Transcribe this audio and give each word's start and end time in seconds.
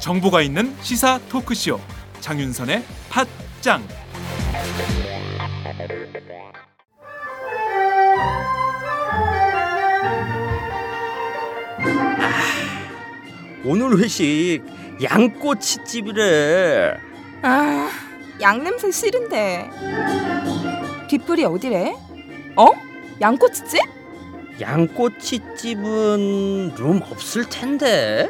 정보가 0.00 0.40
있는 0.40 0.74
시사 0.80 1.18
토크쇼 1.28 1.78
장윤선의 2.20 2.82
팟짱. 3.10 3.86
오늘 13.66 13.98
회식 13.98 14.77
양꼬치집이래. 15.02 16.98
아, 17.42 17.90
양 18.40 18.64
냄새 18.64 18.90
싫은데. 18.90 19.70
뒷불이 21.08 21.44
어디래? 21.44 21.94
어? 22.56 22.66
양꼬치집? 23.20 23.80
양꼬치집은 24.60 25.84
룸 26.76 27.02
없을 27.10 27.48
텐데. 27.48 28.28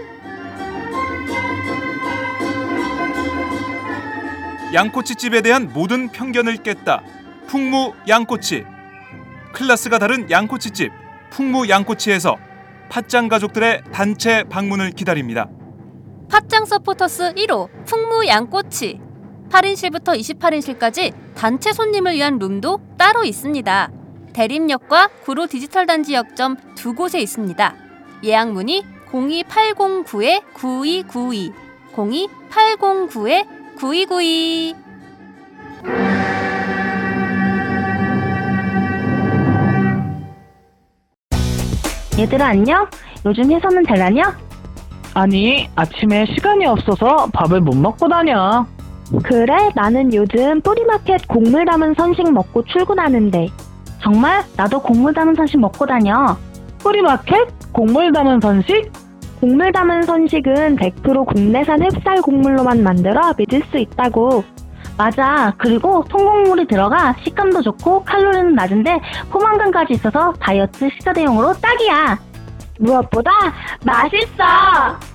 양꼬치집에 4.74 5.40
대한 5.40 5.72
모든 5.72 6.10
편견을 6.10 6.58
깼다 6.58 7.02
풍무 7.46 7.94
양꼬치 8.06 8.66
클래스가 9.54 9.98
다른 9.98 10.30
양꼬치집 10.30 10.92
풍무 11.30 11.70
양꼬치에서 11.70 12.36
팥짱 12.90 13.28
가족들의 13.28 13.84
단체 13.92 14.44
방문을 14.44 14.90
기다립니다 14.90 15.48
팥짱 16.30 16.64
서포터스 16.66 17.34
1호 17.34 17.68
풍무 17.86 18.26
양꼬치 18.26 19.00
8인실부터 19.50 20.18
28인실까지 20.18 21.12
단체 21.34 21.72
손님을 21.72 22.14
위한 22.14 22.38
룸도 22.38 22.78
따로 22.98 23.24
있습니다. 23.24 23.90
대림역과 24.34 25.08
구로 25.24 25.46
디지털 25.46 25.86
단지 25.86 26.12
역점 26.14 26.56
두 26.74 26.94
곳에 26.94 27.18
있습니다. 27.20 27.74
예약 28.24 28.52
문의 28.52 28.82
02809-9292 29.10 31.52
02809-9292 33.78 34.74
얘들아 42.18 42.48
안녕? 42.48 42.86
요즘 43.24 43.50
회사는 43.50 43.82
잘 43.86 43.96
다녀? 43.98 44.30
아니, 45.18 45.68
아침에 45.74 46.26
시간이 46.26 46.64
없어서 46.64 47.26
밥을 47.32 47.60
못 47.60 47.74
먹고 47.74 48.06
다녀. 48.06 48.64
그래 49.24 49.52
나는 49.74 50.14
요즘 50.14 50.60
뿌리마켓 50.60 51.26
곡물 51.26 51.64
담은 51.64 51.94
선식 51.94 52.32
먹고 52.32 52.62
출근하는데 52.66 53.48
정말 54.00 54.44
나도 54.56 54.80
곡물 54.80 55.12
담은 55.12 55.34
선식 55.34 55.58
먹고 55.58 55.86
다녀 55.86 56.36
뿌리마켓? 56.78 57.48
곡물 57.72 58.12
담은 58.12 58.40
선식? 58.40 58.92
곡물 59.40 59.72
담은 59.72 60.02
선식은 60.02 60.76
100% 60.76 61.26
국내산 61.26 61.80
햅쌀 61.80 62.22
곡물로만 62.22 62.84
만들어 62.84 63.34
믿을 63.36 63.60
수 63.72 63.78
있다고 63.78 64.44
맞아 64.96 65.52
그리고 65.58 66.04
통곡물이 66.08 66.68
들어가 66.68 67.16
식감도 67.24 67.62
좋고 67.62 68.04
칼로리는 68.04 68.54
낮은데 68.54 69.00
포만감까지 69.30 69.94
있어서 69.94 70.32
다이어트 70.38 70.88
식사 70.90 71.12
대용으로 71.12 71.54
딱이야 71.54 72.18
무엇보다 72.78 73.30
맛있어 73.84 75.07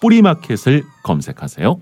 뿌리마켓을 0.00 0.84
검색하세요. 1.02 1.80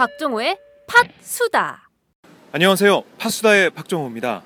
박종호의 0.00 0.56
팥수다. 0.86 1.90
안녕하세요. 2.52 3.02
파수다의 3.18 3.68
박정호입니다. 3.68 4.42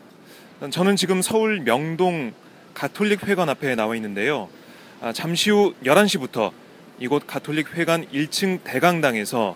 저는 0.70 0.97
지금 0.97 1.22
서울 1.22 1.60
명동 1.60 2.32
가톨릭 2.75 3.28
회관 3.28 3.48
앞에 3.48 3.76
나와 3.76 3.94
있는데요. 3.94 4.48
아, 5.00 5.12
잠시 5.12 5.50
후 5.50 5.72
11시부터 5.84 6.50
이곳 6.98 7.28
가톨릭 7.28 7.75
회관 7.75 8.04
1층 8.09 8.65
대강당에서 8.65 9.54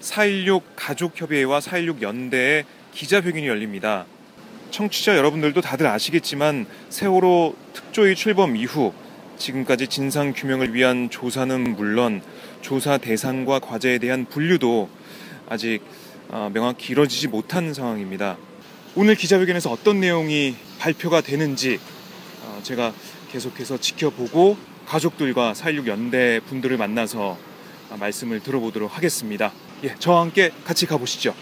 4.16 0.00 0.62
가족협의회와 0.74 1.60
4.16 1.60 2.02
연대의 2.02 2.64
기자회견이 2.90 3.46
열립니다. 3.46 4.04
청취자 4.72 5.16
여러분들도 5.16 5.60
다들 5.60 5.86
아시겠지만 5.86 6.66
세월호 6.88 7.54
특조위 7.72 8.16
출범 8.16 8.56
이후 8.56 8.92
지금까지 9.38 9.86
진상 9.86 10.32
규명을 10.32 10.74
위한 10.74 11.08
조사는 11.08 11.76
물론 11.76 12.20
조사 12.62 12.98
대상과 12.98 13.60
과제에 13.60 13.98
대한 13.98 14.24
분류도 14.24 14.95
아직 15.48 15.80
어, 16.28 16.50
명확히 16.52 16.92
이뤄지지 16.92 17.28
못한 17.28 17.72
상황입니다. 17.72 18.36
오늘 18.94 19.14
기자회견에서 19.14 19.70
어떤 19.70 20.00
내용이 20.00 20.56
발표가 20.78 21.20
되는지 21.20 21.78
어, 22.42 22.60
제가 22.62 22.92
계속해서 23.30 23.78
지켜보고 23.78 24.56
가족들과 24.86 25.52
4.16 25.52 25.86
연대 25.86 26.40
분들을 26.48 26.76
만나서 26.76 27.38
어, 27.90 27.96
말씀을 27.98 28.40
들어보도록 28.40 28.96
하겠습니다. 28.96 29.52
예, 29.84 29.94
저와 29.98 30.22
함께 30.22 30.50
같이 30.64 30.86
가보시죠. 30.86 31.34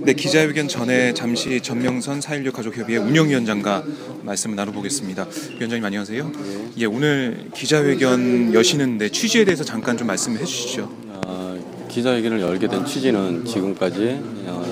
네, 0.00 0.12
기자회견 0.12 0.68
전에 0.68 1.12
잠시 1.14 1.60
전명선 1.60 2.20
4.16 2.20 2.52
가족협의회 2.52 2.98
운영위원장과 2.98 3.84
말씀을 4.22 4.54
나눠보겠습니다. 4.54 5.26
위원장님 5.56 5.84
안녕하세요. 5.84 6.32
예, 6.76 6.84
오늘 6.84 7.50
기자회견 7.54 8.54
여시는데 8.54 9.08
취지에 9.08 9.44
대해서 9.44 9.64
잠깐 9.64 9.96
좀 9.96 10.06
말씀을 10.06 10.40
해주시죠. 10.40 11.07
어, 11.88 11.90
기자회견을 11.90 12.40
열게 12.42 12.68
된 12.68 12.84
취지는 12.84 13.46
지금까지 13.46 14.20
어, 14.46 14.62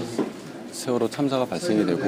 세월호 0.70 1.08
참사가 1.08 1.46
발생이 1.46 1.86
되고 1.86 2.04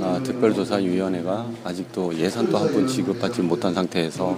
어, 0.00 0.20
특별조사위원회가 0.22 1.46
아직도 1.64 2.14
예산도 2.16 2.58
한 2.58 2.68
푼 2.70 2.86
지급받지 2.86 3.40
못한 3.40 3.72
상태에서 3.72 4.36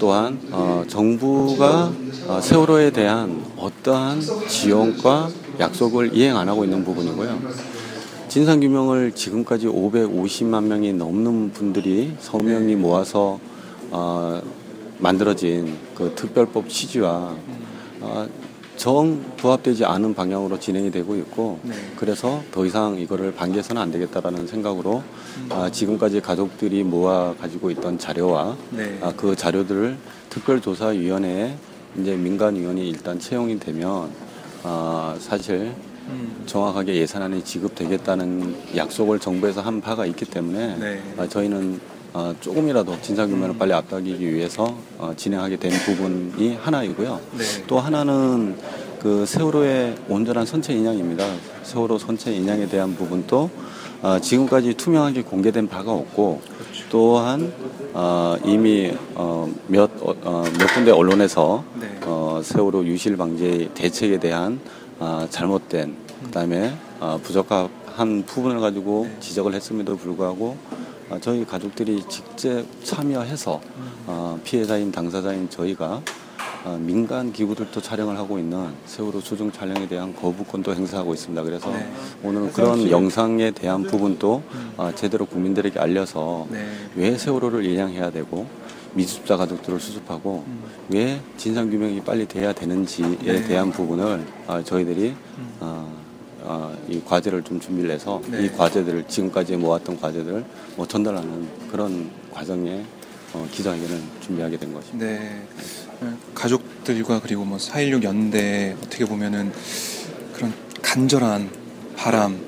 또한 0.00 0.38
어, 0.50 0.82
정부가 0.88 1.92
어, 2.26 2.40
세월호에 2.40 2.90
대한 2.90 3.44
어떠한 3.56 4.20
지원과 4.48 5.30
약속을 5.60 6.14
이행 6.14 6.36
안 6.36 6.48
하고 6.48 6.64
있는 6.64 6.84
부분이고요. 6.84 7.38
진상규명을 8.28 9.12
지금까지 9.12 9.66
550만 9.68 10.64
명이 10.64 10.92
넘는 10.94 11.52
분들이 11.52 12.14
서명이 12.18 12.74
모아서 12.74 13.38
어, 13.92 14.42
만들어진 14.98 15.76
그 15.94 16.12
특별법 16.16 16.68
취지와 16.68 17.34
어, 18.00 18.28
정 18.80 19.22
부합되지 19.36 19.84
않은 19.84 20.14
방향으로 20.14 20.58
진행이 20.58 20.90
되고 20.90 21.14
있고 21.14 21.58
네. 21.64 21.74
그래서 21.96 22.42
더 22.50 22.64
이상 22.64 22.98
이거를 22.98 23.34
반기해서는 23.34 23.82
안 23.82 23.90
되겠다라는 23.90 24.46
생각으로 24.46 25.02
아, 25.50 25.70
지금까지 25.70 26.22
가족들이 26.22 26.82
모아 26.82 27.34
가지고 27.34 27.70
있던 27.72 27.98
자료와 27.98 28.56
네. 28.70 28.98
아, 29.02 29.12
그 29.14 29.36
자료들을 29.36 29.98
특별조사위원회에 30.30 31.56
이제 31.98 32.16
민간위원이 32.16 32.88
일단 32.88 33.18
채용이 33.18 33.60
되면 33.60 34.08
아, 34.62 35.14
사실 35.20 35.74
음, 36.08 36.42
정확하게 36.46 36.94
예산안이 36.94 37.44
지급되겠다는 37.44 38.76
약속을 38.76 39.18
정부에서 39.18 39.60
한 39.60 39.82
바가 39.82 40.06
있기 40.06 40.24
때문에 40.24 40.76
네. 40.78 41.02
아, 41.18 41.28
저희는 41.28 41.78
어, 42.12 42.34
조금이라도 42.40 43.00
진상규명을 43.00 43.56
빨리 43.56 43.72
앞당기기 43.72 44.32
위해서 44.32 44.76
어, 44.98 45.12
진행하게 45.16 45.56
된 45.56 45.70
부분이 45.70 46.56
하나이고요. 46.56 47.20
네. 47.38 47.44
또 47.66 47.78
하나는 47.78 48.56
그 49.00 49.24
세월호의 49.24 49.96
온전한 50.08 50.44
선체 50.44 50.72
인양입니다. 50.72 51.24
세월호 51.62 51.98
선체 51.98 52.32
인양에 52.32 52.66
대한 52.66 52.94
부분도 52.96 53.50
어, 54.02 54.18
지금까지 54.18 54.74
투명하게 54.74 55.22
공개된 55.22 55.68
바가 55.68 55.92
없고 55.92 56.40
또한 56.90 57.52
어, 57.92 58.36
이미 58.44 58.92
어, 59.14 59.48
몇, 59.68 59.90
어, 60.00 60.14
어, 60.22 60.44
몇 60.58 60.74
군데 60.74 60.90
언론에서 60.90 61.64
네. 61.80 61.88
어, 62.04 62.40
세월호 62.42 62.84
유실 62.86 63.16
방지 63.16 63.70
대책에 63.74 64.18
대한 64.18 64.58
어, 64.98 65.26
잘못된 65.30 65.94
그다음에 66.24 66.74
어, 66.98 67.20
부적합한 67.22 68.24
부분을 68.26 68.60
가지고 68.60 69.08
지적을 69.20 69.54
했음에도 69.54 69.96
불구하고 69.96 70.56
어, 70.68 70.99
저희 71.18 71.44
가족들이 71.44 72.04
직접 72.08 72.64
참여해서 72.84 73.60
어, 74.06 74.38
피해자인 74.44 74.92
당사자인 74.92 75.50
저희가 75.50 76.02
어, 76.64 76.78
민간 76.78 77.32
기구들도 77.32 77.80
촬영을 77.80 78.18
하고 78.18 78.38
있는 78.38 78.68
세월호 78.84 79.20
수중 79.20 79.50
촬영에 79.50 79.88
대한 79.88 80.14
거부권도 80.14 80.74
행사하고 80.74 81.14
있습니다. 81.14 81.42
그래서 81.42 81.70
네. 81.70 81.90
오늘은 82.22 82.52
그런 82.52 82.90
영상에 82.90 83.50
대한 83.50 83.82
부분도 83.82 84.42
어, 84.76 84.92
제대로 84.94 85.24
국민들에게 85.24 85.80
알려서 85.80 86.46
네. 86.50 86.66
왜 86.96 87.16
세월호를 87.16 87.64
일양해야 87.64 88.10
되고 88.10 88.46
미수습자 88.92 89.36
가족들을 89.36 89.80
수습하고 89.80 90.44
왜 90.90 91.20
진상 91.36 91.70
규명이 91.70 92.02
빨리 92.02 92.26
돼야 92.26 92.52
되는지에 92.52 93.06
음. 93.06 93.18
네. 93.22 93.42
대한 93.48 93.70
부분을 93.70 94.26
어, 94.46 94.62
저희들이 94.62 95.14
어, 95.60 95.99
어, 96.42 96.76
이 96.88 97.00
과제를 97.04 97.42
좀 97.42 97.60
준비를 97.60 97.90
해서 97.90 98.20
네. 98.28 98.44
이 98.44 98.48
과제들을 98.50 99.04
지금까지 99.08 99.56
모았던 99.56 100.00
과제들을 100.00 100.44
뭐 100.76 100.86
전달하는 100.86 101.48
그런 101.70 102.10
과정에 102.32 102.84
어, 103.32 103.46
기자회견을 103.52 104.00
준비하게 104.20 104.56
된 104.58 104.72
것입니다. 104.72 105.06
네. 105.06 105.42
가족들과 106.34 107.20
그리고 107.20 107.44
뭐 107.44 107.58
4.16 107.58 108.02
연대 108.04 108.74
어떻게 108.82 109.04
보면은 109.04 109.52
그런 110.32 110.52
간절한 110.82 111.50
바람, 111.96 112.40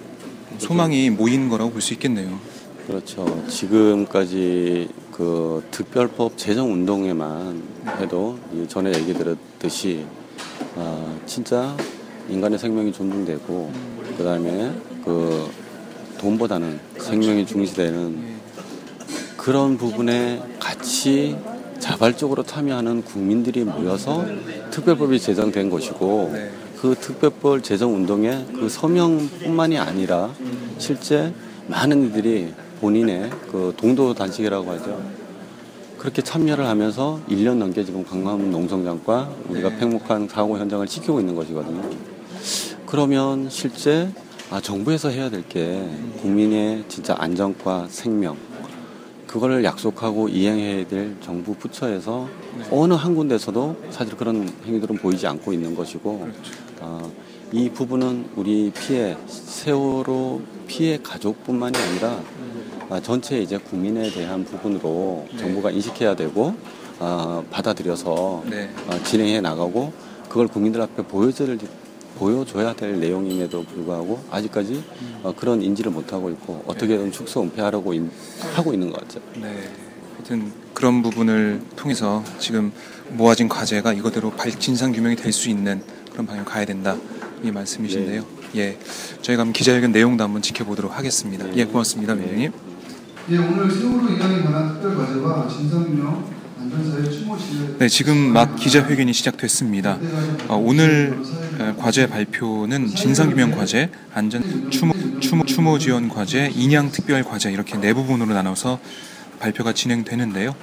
소망이 0.59 1.11
모인 1.11 1.49
거라고 1.49 1.71
볼 1.71 1.81
수 1.83 1.93
있겠네요. 1.95 2.39
그렇죠. 2.87 3.45
지금까지 3.49 4.89
그 5.13 5.63
특별법 5.71 6.37
제정 6.39 6.73
운동에만 6.73 7.63
해도 8.01 8.39
이 8.53 8.67
전에 8.67 8.93
얘기 8.95 9.13
들었듯이 9.15 10.05
아, 10.77 11.15
진짜 11.27 11.77
인간의 12.29 12.59
생명이 12.59 12.93
존중되고 12.93 13.73
그 14.17 14.25
다음에 14.25 14.73
그 15.05 15.51
돈보다는 16.19 16.79
생명이 16.99 17.47
중시되는 17.47 18.33
그런 19.37 19.77
부분에 19.77 20.41
같이 20.61 21.37
자발적으로 21.81 22.45
참여하는 22.45 23.03
국민들이 23.03 23.65
모여서 23.65 24.25
특별법이 24.71 25.19
제정된 25.19 25.69
것이고 25.69 26.31
네. 26.33 26.51
그 26.81 26.95
특별법 26.95 27.63
제정 27.63 27.95
운동의 27.95 28.47
그 28.55 28.69
서명뿐만이 28.69 29.79
아니라 29.79 30.31
실제 30.79 31.33
많은 31.67 32.09
이들이 32.09 32.53
본인의 32.81 33.31
그 33.51 33.75
동도 33.77 34.15
단식이라고 34.15 34.71
하죠. 34.71 35.03
그렇게 35.99 36.23
참여를 36.23 36.67
하면서 36.67 37.21
1년 37.29 37.57
넘게 37.57 37.85
지금 37.85 38.05
강남 38.05 38.51
농성장과 38.51 39.31
우리가 39.49 39.71
네. 39.71 39.79
팽목한 39.79 40.29
사고 40.29 40.59
현장을 40.59 40.87
지키고 40.87 41.21
있는 41.21 41.35
것이거든요. 41.35 42.12
그러면 42.93 43.49
실제 43.49 44.11
아, 44.51 44.61
정부에서 44.61 45.09
해야 45.09 45.31
될 45.31 45.43
게 45.49 45.83
국민의 46.21 46.85
진짜 46.89 47.17
안전과 47.19 47.87
생명 47.89 48.37
그거를 49.27 49.65
약속하고 49.65 50.29
이행해야 50.29 50.87
될 50.89 51.17
정부 51.23 51.55
부처에서 51.55 52.29
어느 52.71 52.93
한 52.93 53.15
군데서도 53.15 53.77
사실 53.89 54.15
그런 54.15 54.47
행위들은 54.67 54.97
보이지 54.99 55.27
않고 55.27 55.55
있는 55.55 55.75
것이고 55.75 56.29
아, 56.83 57.09
이 57.51 57.71
부분은 57.71 58.27
우리 58.37 58.71
피해 58.73 59.17
세월호 59.27 60.43
피해 60.67 60.99
가족뿐만이 61.03 61.79
아니라 61.79 62.21
아, 62.91 63.01
전체 63.01 63.39
이제 63.41 63.57
국민에 63.57 64.11
대한 64.11 64.45
부분으로 64.45 65.29
네. 65.33 65.39
정부가 65.39 65.71
인식해야 65.71 66.15
되고 66.15 66.55
아, 66.99 67.43
받아들여서 67.51 68.45
네. 68.51 68.69
어, 68.87 69.03
진행해 69.03 69.41
나가고 69.41 69.95
그걸 70.29 70.47
국민들 70.47 70.83
앞에 70.83 71.03
보여줄 71.05 71.59
보여줘야 72.19 72.75
될 72.75 72.99
내용임에도 73.01 73.65
불구하고 73.65 74.23
아직까지 74.31 74.83
어, 75.23 75.35
그런 75.37 75.63
인지를 75.63 75.91
못하고 75.93 76.31
있고 76.31 76.63
어떻게든 76.67 77.13
축소 77.13 77.43
은폐하려고 77.43 77.95
인- 77.95 78.11
하고 78.55 78.73
있는 78.73 78.91
것 78.91 79.01
같죠. 79.01 79.21
네. 79.41 79.69
하여튼 80.17 80.53
그런 80.75 81.03
부분을 81.03 81.61
통해서 81.77 82.23
지금 82.39 82.73
모아진 83.11 83.49
과제가 83.49 83.93
이거대로 83.93 84.31
발 84.31 84.51
진상 84.59 84.93
규명이 84.93 85.17
될 85.17 85.33
수 85.33 85.49
있는 85.49 85.83
그런 86.11 86.27
방향 86.27 86.45
가야 86.45 86.65
된다 86.65 86.97
이 87.43 87.51
말씀이신데요. 87.51 88.25
예, 88.57 88.79
저희가 89.23 89.41
한번 89.43 89.53
기자회견 89.55 89.93
내용도 89.93 90.23
한번 90.25 90.43
지켜보도록 90.43 90.97
하겠습니다. 90.97 91.47
예, 91.57 91.65
고맙습니다, 91.65 92.15
민님. 92.15 92.53
예, 93.31 93.37
오늘 93.39 93.71
세월호 93.71 94.09
이양에 94.11 94.43
관한 94.43 94.75
특별 94.75 94.97
과제와 94.97 95.49
진상규명 95.49 96.25
네, 97.79 97.89
지금 97.89 98.17
막 98.33 98.57
기자회견이 98.57 99.13
시작됐습니다. 99.13 99.99
어, 100.49 100.57
오늘 100.57 101.19
어, 101.59 101.75
과제 101.79 102.07
발표는 102.07 102.95
진상규명 102.95 103.51
과제, 103.51 103.91
안전 104.15 104.71
추모, 104.71 104.95
추모, 105.21 105.45
추모 105.45 105.79
지원 105.79 106.09
과제, 106.09 106.51
인양 106.55 106.91
특별 106.91 107.23
과제 107.25 107.53
이렇게 107.53 107.79
네 107.79 107.93
부분으로 107.93 108.33
나눠서 108.33 108.81
발표가 109.39 109.75
진행되는데요. 109.75 110.55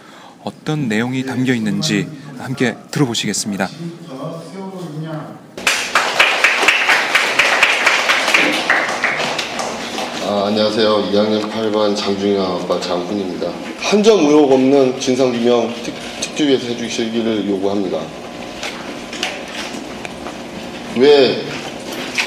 어떤 0.44 0.88
내용이 0.88 1.26
담겨 1.26 1.54
있는지 1.54 2.08
함께 2.40 2.76
들어보시겠습니다. 2.90 3.68
안녕하세요. 10.54 11.12
2학년 11.14 11.48
8반 11.52 11.96
장중현 11.96 12.42
아빠 12.44 12.80
장훈입니다. 12.82 13.52
한 13.82 14.02
점 14.02 14.22
의혹 14.26 14.52
없는 14.52 15.00
진상규명 15.00 15.72
특, 15.84 15.94
특조위에서 16.22 16.66
해주시기를 16.70 17.48
요구합니다. 17.48 18.00
왜 20.98 21.44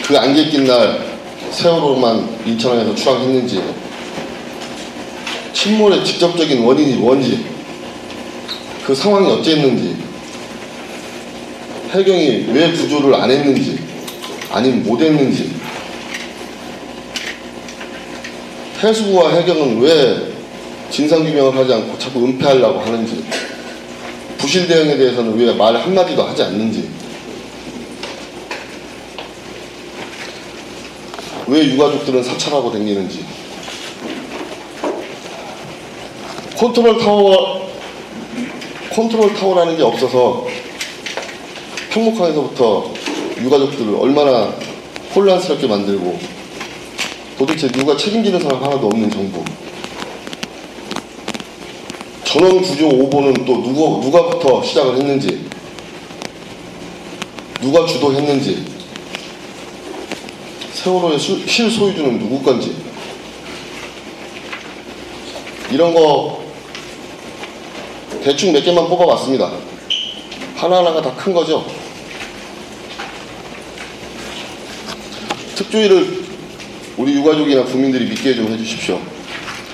그 0.07 0.17
안개 0.17 0.45
낀 0.51 0.67
날 0.69 1.05
세월호만 1.51 2.39
인천항에서 2.47 2.95
추락했는지 2.95 3.61
침몰의 5.53 6.05
직접적인 6.05 6.63
원인이 6.63 6.95
뭔지 6.99 7.45
그 8.87 8.95
상황이 8.95 9.29
어찌했는지 9.33 9.97
해경이 11.91 12.47
왜 12.53 12.71
구조를 12.71 13.17
안 13.17 13.33
했는지 13.33 13.81
아니면 14.53 14.85
못 14.85 15.01
했는지 15.01 15.61
해수부와 18.83 19.33
해경은 19.35 19.81
왜 19.81 20.33
진상규명을 20.91 21.57
하지 21.57 21.73
않고 21.73 21.99
자꾸 21.99 22.25
은폐하려고 22.25 22.81
하는지 22.81 23.25
부실 24.39 24.67
대응에 24.67 24.97
대해서는 24.97 25.39
왜 25.39 25.53
말 25.55 25.77
한마디도 25.77 26.23
하지 26.23 26.43
않는지 26.43 26.91
왜 31.47 31.65
유가족들은 31.67 32.23
사찰하고 32.23 32.73
다니는지. 32.73 33.25
컨트롤 36.57 36.99
타워 36.99 37.69
컨트롤 38.95 39.35
타워라는 39.35 39.77
게 39.77 39.83
없어서 39.83 40.47
팽목항에서부터 41.91 42.93
유가족들을 43.43 43.97
얼마나 43.97 44.53
혼란스럽게 45.15 45.67
만들고 45.67 46.19
도대체 47.39 47.69
누가 47.69 47.97
책임지는 47.97 48.41
사람 48.41 48.63
하나도 48.63 48.87
없는 48.89 49.11
정부. 49.11 49.45
전원 52.25 52.63
구조 52.63 52.89
오보는 52.89 53.45
또 53.45 53.63
누가, 53.63 54.05
누가부터 54.05 54.63
시작을 54.63 54.97
했는지, 54.97 55.47
누가 57.61 57.85
주도했는지, 57.87 58.65
세월호의 60.75 61.19
수- 61.19 61.47
실소유주는 61.47 62.19
누구 62.19 62.43
건지, 62.43 62.75
이런 65.71 65.93
거 65.93 66.43
대충 68.23 68.53
몇 68.53 68.63
개만 68.65 68.89
뽑아봤습니다. 68.89 69.53
하나하나가 70.57 71.03
다 71.03 71.15
큰 71.17 71.33
거죠. 71.35 71.67
특조위를 75.57 76.22
우리 76.97 77.15
유가족이나 77.15 77.65
국민들이 77.65 78.05
믿게 78.07 78.35
좀 78.35 78.53
해주십시오. 78.53 79.01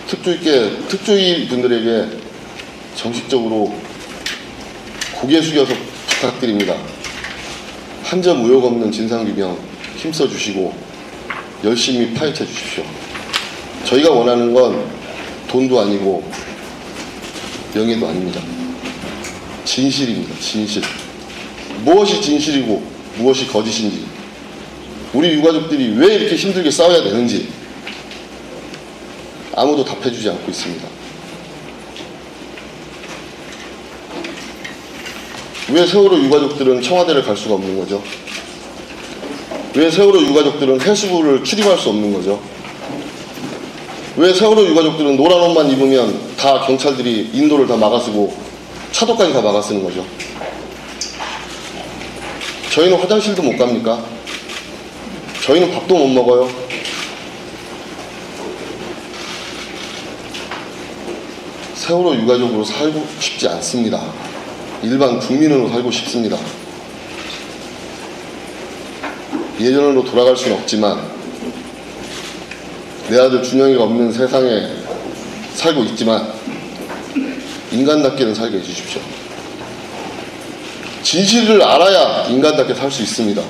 특조위께 0.07 0.71
특조위 0.89 1.49
분들에게 1.49 2.17
정식적으로 2.97 3.75
고개 5.15 5.41
숙여서 5.43 5.75
부탁드립니다. 6.09 6.75
한 8.05 8.23
점 8.23 8.43
의혹 8.45 8.65
없는 8.65 8.91
진상규명 8.91 9.59
힘써 9.99 10.27
주시고 10.27 10.75
열심히 11.65 12.15
파헤쳐 12.15 12.47
주십시오. 12.47 12.85
저희가 13.85 14.11
원하는 14.11 14.55
건 14.55 14.83
돈도 15.49 15.79
아니고 15.81 16.31
명예도 17.75 18.09
아닙니다. 18.09 18.41
진실입니다. 19.65 20.35
진실. 20.41 20.83
무엇이 21.85 22.23
진실이고 22.23 22.83
무엇이 23.19 23.47
거짓인지 23.47 24.07
우리 25.15 25.33
유가족들이 25.33 25.95
왜 25.97 26.15
이렇게 26.15 26.37
힘들게 26.37 26.71
싸워야 26.71 27.03
되는지 27.03 27.49
아무도 29.55 29.85
답해주지 29.85 30.29
않고 30.29 30.51
있습니다. 30.51 30.89
왜 35.71 35.87
세월호 35.87 36.19
유가족들은 36.25 36.83
청와대를 36.83 37.23
갈 37.25 37.37
수가 37.37 37.55
없는 37.55 37.79
거죠? 37.79 38.03
왜 39.75 39.91
세월호 39.91 40.21
유가족들은 40.23 40.81
해수부를 40.81 41.45
출입할 41.45 41.77
수 41.79 41.91
없는 41.91 42.13
거죠? 42.13 42.41
왜 44.17 44.33
세월호 44.33 44.67
유가족들은 44.67 45.17
노란 45.17 45.41
옷만 45.43 45.71
입으면 45.71 46.37
다 46.37 46.61
경찰들이 46.67 47.31
인도를 47.33 47.67
다 47.67 47.77
막아쓰고 47.77 48.35
차도까지 48.93 49.33
다 49.33 49.41
막아쓰는 49.43 49.83
거죠? 49.85 50.05
저희는 52.71 52.99
화장실도 52.99 53.43
못 53.43 53.57
갑니까? 53.57 54.18
저희는 55.49 55.73
밥도 55.73 55.97
못 55.97 56.09
먹어요. 56.09 56.47
세월호 61.75 62.17
유가족으로 62.17 62.63
살고 62.63 63.07
싶지 63.19 63.49
않습니다. 63.49 64.13
일반 64.83 65.19
국민으로 65.19 65.71
살고 65.71 65.91
싶습니다. 65.91 66.37
예전으로 69.59 70.05
돌아갈 70.05 70.37
수는 70.37 70.59
없지만 70.59 71.01
내 73.09 73.19
아들 73.19 73.43
준영이가 73.43 73.85
없는 73.85 74.13
세상에 74.13 74.69
살고 75.55 75.83
있지만 75.85 76.31
인간답게는 77.73 78.35
살게 78.35 78.59
해주십시오. 78.59 79.01
진실을 81.03 81.63
알아야 81.63 82.27
인간답게 82.27 82.75
살 82.75 82.91
수 82.91 83.03
있습니다. 83.03 83.43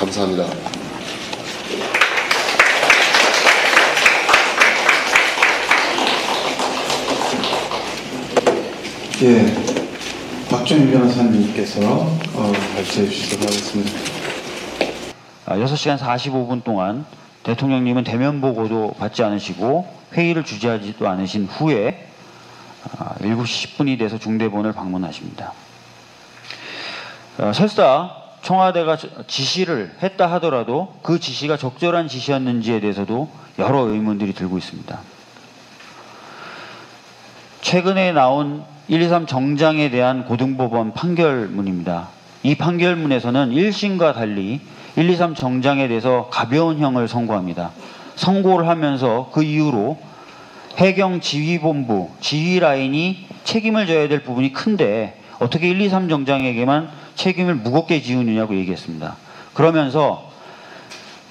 감사합니다. 0.00 0.44
예, 9.22 10.48
박정희 10.48 10.90
변호사님께서 10.90 11.80
어, 11.82 12.52
발제해 12.74 13.10
주시도록 13.10 13.44
하겠습니다. 13.44 14.00
6시간 15.44 15.98
45분 15.98 16.64
동안 16.64 17.04
대통령님은 17.42 18.04
대면 18.04 18.40
보고도 18.40 18.94
받지 18.98 19.22
않으시고 19.22 19.86
회의를 20.14 20.44
주재하지도 20.44 21.06
않으신 21.06 21.44
후에 21.44 22.08
아, 22.96 23.16
7시 23.16 23.76
10분이 23.76 23.98
돼서 23.98 24.18
중대본을 24.18 24.72
방문하십니다. 24.72 25.52
어, 27.36 27.52
설사 27.52 28.19
청와대가 28.42 28.96
저- 28.96 29.08
지시를 29.26 29.92
했다 30.02 30.26
하더라도 30.32 30.94
그 31.02 31.18
지시가 31.20 31.56
적절한 31.56 32.08
지시였는지에 32.08 32.80
대해서도 32.80 33.28
여러 33.58 33.80
의문들이 33.80 34.32
들고 34.32 34.58
있습니다. 34.58 34.98
최근에 37.60 38.12
나온 38.12 38.64
123 38.88 39.26
정장에 39.26 39.90
대한 39.90 40.24
고등법원 40.24 40.94
판결문입니다. 40.94 42.08
이 42.42 42.54
판결문에서는 42.54 43.50
1심과 43.50 44.14
달리 44.14 44.60
123 44.96 45.34
정장에 45.34 45.86
대해서 45.88 46.28
가벼운 46.32 46.78
형을 46.78 47.06
선고합니다. 47.06 47.70
선고를 48.16 48.66
하면서 48.66 49.30
그 49.32 49.42
이후로 49.42 49.98
해경 50.78 51.20
지휘본부, 51.20 52.10
지휘 52.20 52.58
라인이 52.60 53.26
책임을 53.44 53.86
져야 53.86 54.08
될 54.08 54.22
부분이 54.22 54.52
큰데 54.52 55.20
어떻게 55.38 55.68
123 55.68 56.08
정장에게만 56.08 56.88
책임을 57.14 57.54
무겁게 57.56 58.02
지우느냐고 58.02 58.54
얘기했습니다. 58.56 59.16
그러면서 59.54 60.30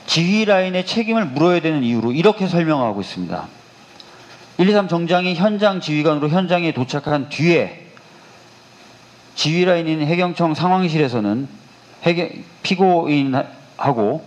지휘 0.05 0.45
라인의 0.45 0.85
책임을 0.85 1.25
물어야 1.25 1.61
되는 1.61 1.83
이유로 1.83 2.11
이렇게 2.13 2.47
설명하고 2.47 3.01
있습니다. 3.01 3.47
123 4.57 4.87
정장이 4.87 5.35
현장 5.35 5.79
지휘관으로 5.79 6.29
현장에 6.29 6.73
도착한 6.73 7.29
뒤에 7.29 7.85
지휘 9.35 9.63
라인인 9.63 10.01
해경청 10.01 10.53
상황실에서는 10.53 11.47
피고인하고 12.63 14.25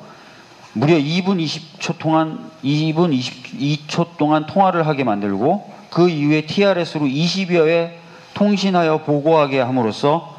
무려 0.72 0.94
2분 0.94 1.44
20초 1.44 1.98
동안 1.98 2.50
2분 2.64 3.14
22초 3.18 4.16
동안 4.16 4.46
통화를 4.46 4.86
하게 4.86 5.04
만들고 5.04 5.70
그 5.90 6.08
이후에 6.08 6.46
TRS로 6.46 7.04
20여 7.04 7.66
회 7.66 7.98
통신하여 8.32 8.98
보고하게 8.98 9.60
함으로써 9.60 10.31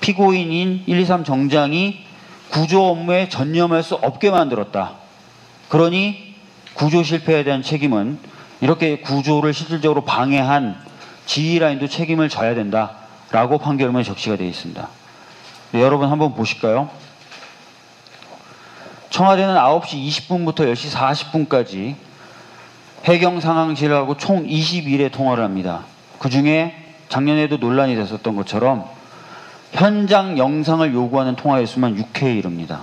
피고인인 0.00 0.84
123 0.86 1.24
정장이 1.24 2.04
구조 2.50 2.86
업무에 2.86 3.28
전념할 3.28 3.82
수 3.82 3.94
없게 3.94 4.30
만들었다. 4.30 4.92
그러니 5.68 6.34
구조 6.74 7.02
실패에 7.02 7.44
대한 7.44 7.62
책임은 7.62 8.18
이렇게 8.60 9.00
구조를 9.00 9.52
실질적으로 9.52 10.04
방해한 10.04 10.76
지휘 11.26 11.58
라인도 11.58 11.88
책임을 11.88 12.28
져야 12.28 12.54
된다 12.54 12.92
라고 13.30 13.58
판결문에 13.58 14.02
적시가 14.04 14.36
되어 14.36 14.46
있습니다. 14.46 14.88
네, 15.72 15.82
여러분 15.82 16.10
한번 16.10 16.34
보실까요? 16.34 16.88
청와대는 19.10 19.54
9시 19.54 20.08
20분부터 20.08 20.72
10시 20.72 21.48
40분까지 21.48 21.94
해경 23.04 23.40
상황실하고 23.40 24.16
총 24.16 24.46
21회 24.46 25.12
통화를 25.12 25.44
합니다. 25.44 25.84
그 26.18 26.30
중에 26.30 26.74
작년에도 27.08 27.56
논란이 27.58 27.94
됐었던 27.96 28.36
것처럼 28.36 28.97
현장 29.72 30.38
영상을 30.38 30.92
요구하는 30.94 31.36
통화 31.36 31.58
횟수만 31.58 31.96
6회에 31.96 32.38
이릅니다. 32.38 32.80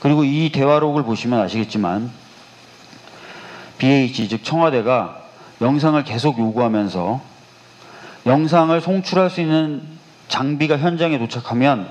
그리고 0.00 0.24
이 0.24 0.50
대화록을 0.50 1.04
보시면 1.04 1.40
아시겠지만 1.40 2.10
BH 3.78 4.28
즉 4.28 4.44
청와대가 4.44 5.22
영상을 5.60 6.02
계속 6.04 6.38
요구하면서 6.38 7.20
영상을 8.26 8.80
송출할 8.80 9.30
수 9.30 9.40
있는 9.40 9.82
장비가 10.28 10.78
현장에 10.78 11.18
도착하면 11.18 11.88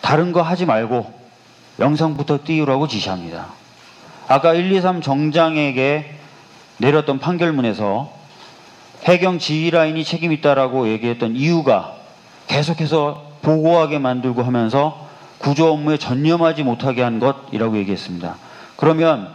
다른 0.00 0.32
거 0.32 0.42
하지 0.42 0.66
말고 0.66 1.12
영상부터 1.78 2.40
띄우라고 2.44 2.88
지시합니다. 2.88 3.46
아까 4.28 4.52
123 4.52 5.02
정장에게 5.02 6.14
내렸던 6.78 7.18
판결문에서 7.18 8.12
해경 9.06 9.38
지휘 9.38 9.70
라인이 9.70 10.02
책임 10.04 10.32
있다라고 10.32 10.88
얘기했던 10.88 11.36
이유가 11.36 11.94
계속해서 12.48 13.32
보고하게 13.42 13.98
만들고 13.98 14.42
하면서 14.42 15.06
구조 15.38 15.70
업무에 15.72 15.96
전념하지 15.96 16.64
못하게 16.64 17.02
한 17.02 17.20
것이라고 17.20 17.76
얘기했습니다. 17.78 18.36
그러면 18.76 19.32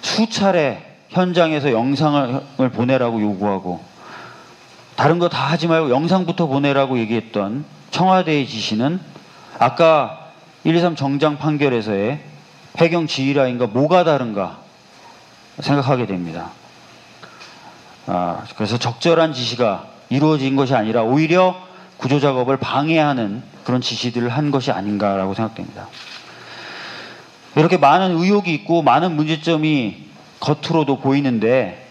수차례 0.00 0.82
현장에서 1.10 1.72
영상을 1.72 2.70
보내라고 2.72 3.20
요구하고 3.20 3.82
다른 4.96 5.18
거 5.18 5.28
다 5.28 5.44
하지 5.44 5.66
말고 5.66 5.90
영상부터 5.90 6.46
보내라고 6.46 6.98
얘기했던 7.00 7.64
청와대의 7.90 8.46
지시는 8.46 9.00
아까 9.58 10.30
123 10.64 10.96
정장 10.96 11.36
판결에서의 11.36 12.20
해경 12.78 13.06
지휘라인과 13.06 13.66
뭐가 13.66 14.04
다른가 14.04 14.58
생각하게 15.58 16.06
됩니다. 16.06 16.50
아, 18.12 18.42
그래서 18.56 18.76
적절한 18.76 19.32
지시가 19.34 19.84
이루어진 20.08 20.56
것이 20.56 20.74
아니라 20.74 21.02
오히려 21.02 21.54
구조 21.96 22.18
작업을 22.18 22.56
방해하는 22.56 23.40
그런 23.62 23.80
지시들을 23.80 24.28
한 24.28 24.50
것이 24.50 24.72
아닌가라고 24.72 25.34
생각됩니다. 25.34 25.86
이렇게 27.54 27.76
많은 27.76 28.16
의혹이 28.16 28.52
있고 28.54 28.82
많은 28.82 29.14
문제점이 29.14 30.08
겉으로도 30.40 30.98
보이는데 30.98 31.86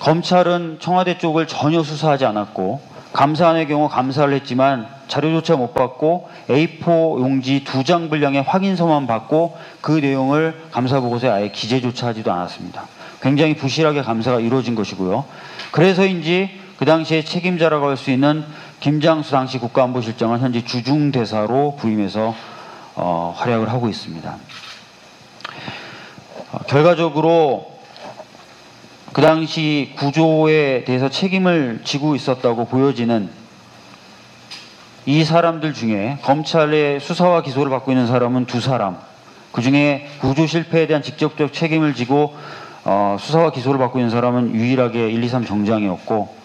검찰은 0.00 0.78
청와대 0.80 1.16
쪽을 1.16 1.46
전혀 1.46 1.82
수사하지 1.82 2.26
않았고 2.26 2.82
감사원의 3.14 3.68
경우 3.68 3.88
감사를 3.88 4.30
했지만 4.34 4.86
자료조차 5.08 5.56
못 5.56 5.72
받고 5.72 6.28
A4 6.48 7.20
용지 7.20 7.64
두 7.64 7.84
장 7.84 8.10
분량의 8.10 8.42
확인서만 8.42 9.06
받고 9.06 9.56
그 9.80 9.92
내용을 9.92 10.64
감사 10.72 11.00
보고서에 11.00 11.30
아예 11.30 11.50
기재조차 11.50 12.08
하지도 12.08 12.32
않았습니다. 12.32 12.97
굉장히 13.20 13.54
부실하게 13.54 14.02
감사가 14.02 14.40
이루어진 14.40 14.74
것이고요. 14.74 15.24
그래서인지 15.70 16.60
그 16.78 16.84
당시에 16.84 17.22
책임자라고 17.22 17.88
할 17.88 17.96
수 17.96 18.10
있는 18.10 18.44
김장수 18.80 19.32
당시 19.32 19.58
국가안보실장은 19.58 20.38
현재 20.38 20.64
주중대사로 20.64 21.76
부임해서 21.80 22.34
어, 22.94 23.34
활약을 23.36 23.68
하고 23.70 23.88
있습니다. 23.88 24.36
어, 26.52 26.58
결과적으로 26.68 27.78
그 29.12 29.20
당시 29.22 29.94
구조에 29.96 30.84
대해서 30.84 31.08
책임을 31.08 31.80
지고 31.84 32.14
있었다고 32.14 32.66
보여지는 32.66 33.30
이 35.06 35.24
사람들 35.24 35.72
중에 35.72 36.18
검찰의 36.22 37.00
수사와 37.00 37.42
기소를 37.42 37.70
받고 37.70 37.90
있는 37.90 38.06
사람은 38.06 38.44
두 38.46 38.60
사람. 38.60 38.98
그 39.50 39.62
중에 39.62 40.08
구조 40.20 40.46
실패에 40.46 40.86
대한 40.86 41.02
직접적 41.02 41.52
책임을 41.52 41.94
지고 41.94 42.36
어, 42.84 43.16
수사와 43.18 43.50
기소를 43.50 43.78
받고 43.78 43.98
있는 43.98 44.10
사람은 44.10 44.54
유일하게 44.54 45.10
1, 45.10 45.22
2, 45.22 45.28
3 45.28 45.44
정장이었고 45.44 46.36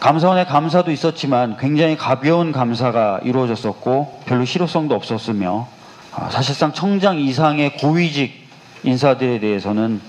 감사원의 0.00 0.46
감사도 0.46 0.90
있었지만 0.90 1.56
굉장히 1.56 1.96
가벼운 1.96 2.52
감사가 2.52 3.20
이루어졌었고 3.22 4.20
별로 4.26 4.44
실효성도 4.44 4.94
없었으며 4.94 5.66
어, 6.12 6.28
사실상 6.30 6.72
청장 6.72 7.18
이상의 7.18 7.78
고위직 7.78 8.44
인사들에 8.82 9.40
대해서는 9.40 10.00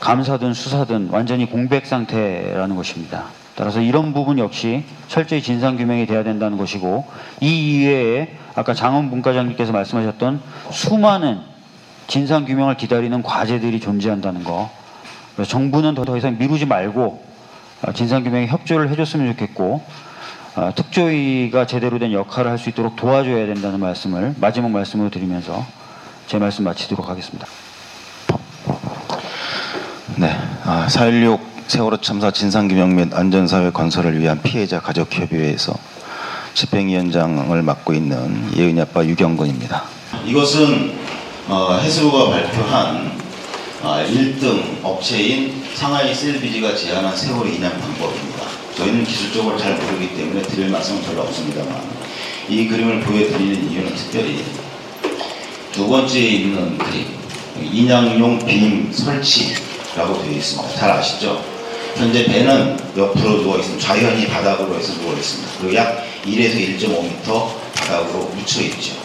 감사든 0.00 0.54
수사든 0.54 1.08
완전히 1.10 1.46
공백 1.46 1.86
상태라는 1.86 2.76
것입니다. 2.76 3.24
따라서 3.56 3.80
이런 3.80 4.12
부분 4.12 4.38
역시 4.38 4.84
철저히 5.08 5.40
진상 5.42 5.76
규명이 5.76 6.06
돼야 6.06 6.24
된다는 6.24 6.58
것이고 6.58 7.06
이 7.40 7.80
이외에 7.80 8.36
아까 8.54 8.74
장원 8.74 9.10
문과장님께서 9.10 9.72
말씀하셨던 9.72 10.40
수많은 10.70 11.53
진상 12.06 12.44
규명을 12.44 12.76
기다리는 12.76 13.22
과제들이 13.22 13.80
존재한다는 13.80 14.44
거. 14.44 14.70
그래서 15.34 15.50
정부는 15.50 15.94
더, 15.94 16.04
더 16.04 16.16
이상 16.16 16.36
미루지 16.38 16.66
말고 16.66 17.24
진상 17.94 18.22
규명에 18.24 18.46
협조를 18.46 18.88
해줬으면 18.90 19.26
좋겠고 19.32 19.82
아, 20.56 20.70
특조위가 20.72 21.66
제대로 21.66 21.98
된 21.98 22.12
역할을 22.12 22.50
할 22.50 22.58
수 22.58 22.68
있도록 22.68 22.94
도와줘야 22.94 23.46
된다는 23.46 23.80
말씀을 23.80 24.34
마지막 24.40 24.70
말씀으로 24.70 25.10
드리면서 25.10 25.66
제 26.28 26.38
말씀 26.38 26.64
마치도록 26.64 27.08
하겠습니다. 27.08 27.46
네, 30.16 30.30
아, 30.64 30.86
4.16 30.88 31.40
세월호 31.66 31.96
참사 31.96 32.30
진상규명 32.30 32.94
및 32.94 33.12
안전사회 33.12 33.70
건설을 33.70 34.20
위한 34.20 34.40
피해자 34.42 34.80
가족협의회에서 34.80 35.74
집행위원장을 36.54 37.60
맡고 37.62 37.94
있는 37.94 38.54
예은이 38.56 38.80
아빠 38.80 39.04
유경근입니다. 39.04 39.82
이것은 40.24 41.03
어, 41.46 41.78
해수부가 41.78 42.30
발표한 42.30 43.20
어, 43.82 44.02
1등 44.08 44.78
업체인 44.82 45.62
상하이 45.74 46.14
셀비지가 46.14 46.74
제안한 46.74 47.14
세월호 47.14 47.46
인양 47.46 47.78
방법입니다. 47.78 48.44
저희는 48.76 49.04
기술적으로 49.04 49.58
잘 49.58 49.74
모르기 49.74 50.16
때문에 50.16 50.40
드릴 50.40 50.70
말씀은 50.70 51.02
별로 51.02 51.22
없습니다만 51.22 51.82
이 52.48 52.66
그림을 52.66 53.00
보여드리는 53.00 53.70
이유는 53.70 53.94
특별히 53.94 54.42
두 55.70 55.86
번째에 55.86 56.22
있는 56.22 56.78
그림 56.78 57.06
인양용 57.60 58.38
빔 58.46 58.90
설치라고 58.90 60.22
되어 60.22 60.32
있습니다. 60.32 60.74
잘 60.76 60.90
아시죠? 60.92 61.44
현재 61.94 62.24
배는 62.24 62.78
옆으로 62.96 63.42
누워 63.42 63.58
있습니다. 63.58 63.86
좌연히 63.86 64.26
바닥으로 64.28 64.76
해서 64.76 64.94
누워 64.94 65.14
있습니다. 65.14 65.52
그리고 65.60 65.74
약 65.76 66.04
1에서 66.24 66.78
1.5m 66.78 67.48
바닥으로 67.76 68.30
묻혀 68.34 68.62
있죠. 68.62 69.03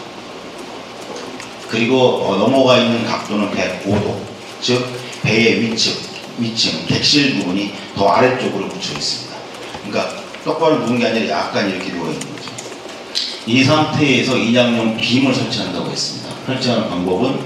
그리고 1.70 2.24
어, 2.24 2.36
넘어가 2.36 2.78
있는 2.78 3.06
각도는 3.06 3.50
105도, 3.52 4.16
즉 4.60 4.84
배의 5.22 5.60
위측, 5.60 5.96
위층, 6.38 6.84
객실 6.86 7.38
부분이 7.38 7.72
더 7.94 8.08
아래쪽으로 8.08 8.68
붙여 8.68 8.92
있습니다. 8.92 9.36
그러니까 9.86 10.16
똑바로 10.44 10.78
누운 10.78 10.98
게 10.98 11.06
아니라 11.06 11.38
약간 11.38 11.70
이렇게 11.70 11.92
누워 11.92 12.10
있는 12.10 12.20
거죠. 12.20 12.50
이 13.46 13.62
상태에서 13.62 14.36
인양용 14.36 14.96
빔을 14.96 15.32
설치한다고 15.32 15.90
했습니다. 15.90 16.30
설치하는 16.46 16.88
방법은 16.90 17.38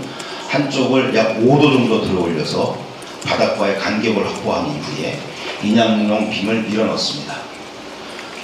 한쪽을 0.48 1.14
약 1.14 1.38
5도 1.40 1.62
정도 1.62 2.02
들어 2.02 2.22
올려서 2.22 2.78
바닥과의 3.24 3.78
간격을 3.78 4.26
확보한 4.26 4.66
이후에 4.68 5.18
인양용 5.62 6.30
빔을 6.30 6.62
밀어 6.62 6.86
넣습니다. 6.86 7.36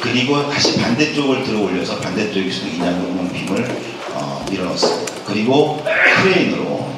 그리고 0.01 0.49
다시 0.51 0.77
반대쪽을 0.77 1.45
들어 1.45 1.61
올려서 1.61 2.01
반대쪽에서도 2.01 2.69
인양용 2.69 3.31
빔을 3.33 3.69
어, 4.21 4.45
밀어 4.50 4.65
넣습니다. 4.67 5.12
그리고 5.27 5.83
크레인으로 6.23 6.91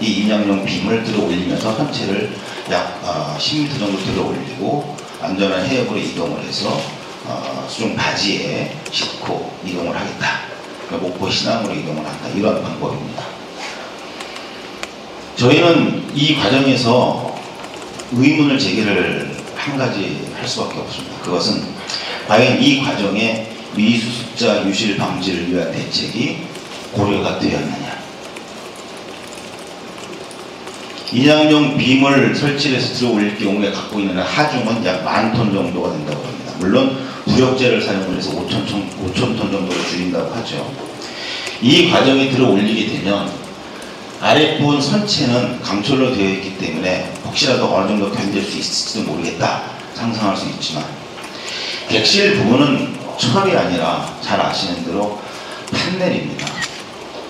이 0.00 0.22
인양용 0.22 0.64
빔을 0.64 1.04
들어 1.04 1.24
올리면서 1.24 1.76
전체를 1.76 2.34
약 2.70 3.00
어, 3.04 3.36
10m 3.38 3.78
정도 3.78 3.98
들어 4.04 4.26
올리고 4.26 4.96
안전한 5.20 5.66
해역으로 5.66 5.98
이동을 5.98 6.42
해서 6.44 6.80
어, 7.26 7.66
수중 7.68 7.94
바지에 7.94 8.76
싣고 8.90 9.52
이동을 9.64 9.94
하겠다. 9.94 10.40
그러니까 10.86 11.08
목포 11.08 11.30
신항으로 11.30 11.74
이동을 11.74 12.04
한다. 12.04 12.28
이런 12.34 12.62
방법입니다. 12.62 13.22
저희는 15.36 16.10
이 16.14 16.36
과정에서 16.36 17.34
의문을 18.12 18.58
제기를 18.58 19.34
한 19.56 19.78
가지 19.78 20.28
할 20.36 20.46
수밖에 20.46 20.78
없습니다. 20.80 21.18
그것은 21.22 21.64
과연 22.28 22.62
이 22.62 22.82
과정에 22.82 23.48
미수습자 23.74 24.66
유실 24.66 24.96
방지를 24.96 25.52
위한 25.52 25.72
대책이 25.72 26.53
고려가 26.94 27.38
되었느냐. 27.38 27.94
인양용 31.12 31.76
빔을 31.76 32.34
설치해서 32.34 32.94
들어 32.94 33.10
올릴 33.10 33.38
경우에 33.38 33.70
갖고 33.70 34.00
있는 34.00 34.20
하중은 34.20 34.84
약 34.84 35.04
만 35.04 35.32
톤 35.32 35.52
정도가 35.52 35.92
된다고 35.92 36.24
합니다. 36.24 36.52
물론 36.58 36.98
부력제를 37.26 37.80
사용을 37.82 38.16
해서 38.16 38.30
5천 38.32 38.66
톤, 38.68 38.90
5천 39.06 39.36
톤 39.36 39.52
정도를 39.52 39.86
줄인다고 39.90 40.34
하죠. 40.34 40.72
이 41.62 41.88
과정에 41.90 42.30
들어 42.30 42.48
올리게 42.50 42.98
되면 42.98 43.30
아랫부분 44.20 44.80
선체는 44.80 45.60
강철로 45.60 46.14
되어 46.16 46.28
있기 46.30 46.58
때문에 46.58 47.12
혹시라도 47.26 47.72
어느 47.74 47.88
정도 47.88 48.10
견딜 48.10 48.42
수 48.42 48.58
있을지도 48.58 49.10
모르겠다 49.10 49.62
상상할 49.94 50.36
수 50.36 50.46
있지만 50.48 50.84
객실 51.88 52.36
부분은 52.38 52.94
철이 53.18 53.56
아니라 53.56 54.10
잘 54.20 54.40
아시는 54.40 54.84
대로 54.84 55.20
판넬입니다. 55.70 56.53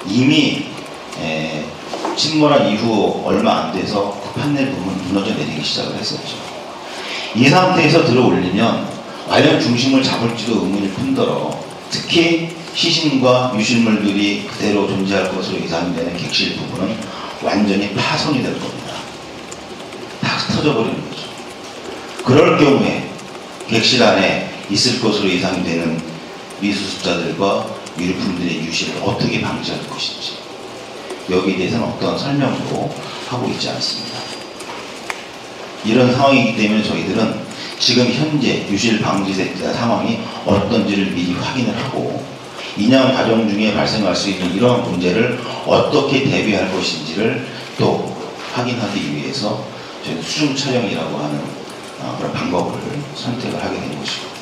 이미 0.06 0.66
에, 1.20 1.64
침몰한 2.16 2.68
이후 2.68 3.22
얼마 3.24 3.64
안 3.64 3.72
돼서 3.72 4.20
그 4.22 4.40
판넬 4.40 4.70
부분 4.70 4.96
무너져 5.08 5.34
내리기 5.34 5.64
시작을 5.64 5.96
했었죠. 5.96 6.36
이 7.34 7.48
상태에서 7.48 8.04
들어 8.04 8.26
올리면 8.26 8.88
과연 9.28 9.60
중심을 9.60 10.02
잡을지도 10.02 10.64
의문일 10.64 10.90
뿐더러 10.92 11.58
특히 11.90 12.50
시신과 12.74 13.54
유실물들이 13.56 14.46
그대로 14.46 14.86
존재할 14.86 15.34
것으로 15.34 15.60
예상되는 15.60 16.16
객실 16.16 16.56
부분은 16.56 16.96
완전히 17.42 17.94
파손이 17.94 18.42
될 18.42 18.52
겁니다. 18.58 18.94
다 20.20 20.36
터져버리는 20.54 20.94
거죠. 20.94 21.22
그럴 22.24 22.58
경우에 22.58 23.08
객실 23.68 24.02
안에 24.02 24.50
있을 24.70 25.00
것으로 25.00 25.28
예상되는 25.28 26.00
미수습자들과 26.60 27.73
미루품들의 27.96 28.64
유실을 28.64 29.02
어떻게 29.02 29.40
방지할 29.40 29.88
것인지 29.88 30.35
여기에 31.30 31.57
대해서는 31.57 31.87
어떤 31.87 32.18
설명도 32.18 32.94
하고 33.28 33.48
있지 33.48 33.68
않습니다. 33.70 34.18
이런 35.85 36.12
상황이기 36.12 36.57
때문에 36.57 36.83
저희들은 36.83 37.44
지금 37.78 38.07
현재 38.07 38.66
유실 38.70 39.00
방지 39.00 39.35
상황이 39.74 40.18
어떤지를 40.46 41.12
미리 41.12 41.35
확인을 41.35 41.76
하고 41.85 42.24
인양 42.76 43.14
과정 43.14 43.48
중에 43.48 43.74
발생할 43.74 44.14
수 44.14 44.30
있는 44.30 44.54
이러한 44.54 44.90
문제를 44.90 45.38
어떻게 45.66 46.24
대비할 46.24 46.72
것인지를 46.72 47.46
또 47.78 48.16
확인하기 48.54 49.16
위해서 49.16 49.64
저희 50.04 50.20
수중 50.22 50.57
촬영이라고 50.57 51.16
하는 51.16 51.40
어, 52.00 52.16
그런 52.18 52.33
방법을 52.33 52.78
선택을 53.14 53.62
하게 53.62 53.80
된 53.80 53.98
것이고 53.98 54.34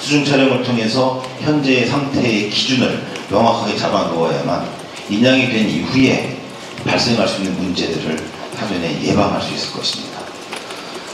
수중 0.00 0.24
촬영을 0.24 0.62
통해서 0.62 1.22
현재의 1.40 1.86
상태의 1.86 2.50
기준을 2.50 3.04
명확하게 3.30 3.76
잡아 3.76 4.04
놓아야만 4.04 4.66
인양이 5.10 5.48
된 5.50 5.68
이후에 5.68 6.38
발생할 6.84 7.28
수 7.28 7.42
있는 7.42 7.56
문제들을 7.62 8.18
사전에 8.56 9.02
예방할 9.02 9.40
수 9.42 9.54
있을 9.54 9.72
것입니다. 9.72 10.20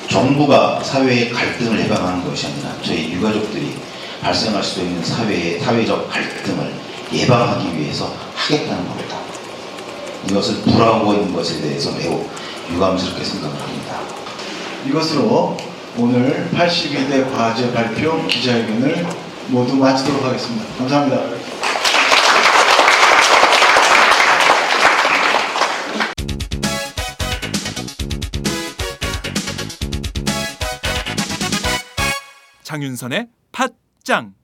정부가 0.08 0.82
사회의 0.82 1.30
갈등을 1.30 1.80
예방하는 1.80 2.24
것이 2.24 2.46
아니라 2.46 2.76
저희 2.82 3.12
유가족들이 3.12 3.74
발생할 4.22 4.62
수 4.62 4.80
있는 4.80 5.04
사회의 5.04 5.58
사회적 5.58 6.08
갈등을 6.08 6.72
예방하기 7.12 7.78
위해서 7.78 8.12
하겠다는 8.34 8.86
겁니다. 8.86 9.16
이것을 10.30 10.62
불하고 10.62 11.12
있는 11.12 11.34
것에 11.34 11.60
대해서 11.60 11.90
매우 11.92 12.24
유감스럽게 12.72 13.24
생각을 13.24 13.60
합니다. 13.60 14.00
이것으로 14.86 15.56
오늘 15.98 16.46
82대 16.52 17.32
과제 17.32 17.72
발표 17.72 18.26
기자회견을 18.26 19.06
모두 19.48 19.76
마치도록 19.76 20.24
하겠습니다. 20.24 20.66
감사합니다. 20.76 21.36
장윤선의 32.62 33.28
팟짱 33.52 34.34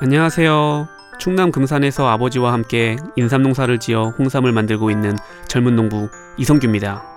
안녕하세요. 0.00 0.88
충남 1.20 1.52
금산에서 1.52 2.08
아버지와 2.08 2.52
함께 2.52 2.96
인삼농사를 3.14 3.78
지어 3.78 4.08
홍삼을 4.18 4.50
만들고 4.50 4.90
있는 4.90 5.16
젊은 5.46 5.76
농부 5.76 6.08
이성규입니다. 6.36 7.11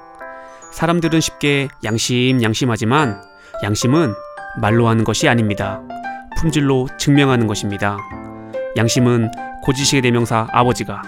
사람들은 0.75 1.21
쉽게 1.21 1.69
양심 1.85 2.43
양심하지만 2.43 3.23
양심은 3.63 4.13
말로 4.59 4.89
하는 4.89 5.05
것이 5.05 5.29
아닙니다. 5.29 5.81
품질로 6.38 6.89
증명하는 6.97 7.47
것입니다. 7.47 7.97
양심은 8.75 9.31
고지식의 9.63 10.01
대명사 10.01 10.49
아버지가 10.51 11.01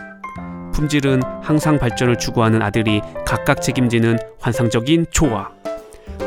품질은 0.72 1.22
항상 1.42 1.80
발전을 1.80 2.18
추구하는 2.18 2.62
아들이 2.62 3.02
각각 3.26 3.62
책임지는 3.62 4.18
환상적인 4.40 5.08
초화 5.12 5.50